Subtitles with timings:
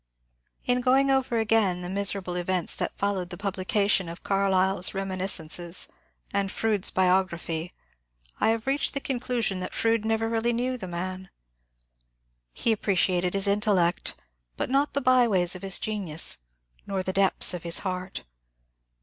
[0.65, 5.87] In going over again the miserable events that followed the publication of Carlyle's ^^ Reminiscences"
[6.33, 7.71] and Froude*s bio graphy,
[8.39, 11.29] I have reached the conclusion that Fronde never really knew the man.
[12.51, 14.15] He appreciated his intellect,
[14.57, 16.39] but not the by ways of his genius,
[16.87, 18.23] nor the depths of his heart.